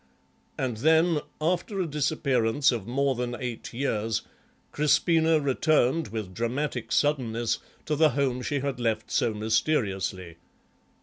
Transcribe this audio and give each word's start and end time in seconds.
And 0.57 0.77
then, 0.77 1.19
after 1.39 1.79
a 1.79 1.85
disappearance 1.85 2.71
of 2.71 2.87
more 2.87 3.13
than 3.13 3.35
eight 3.39 3.71
years, 3.71 4.23
Crispina 4.73 5.39
returned 5.39 6.07
with 6.07 6.33
dramatic 6.33 6.91
suddenness 6.91 7.59
to 7.85 7.95
the 7.95 8.09
home 8.09 8.41
she 8.41 8.61
had 8.61 8.79
left 8.79 9.11
so 9.11 9.31
mysteriously." 9.35 10.37